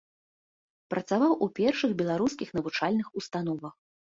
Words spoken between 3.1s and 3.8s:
установах.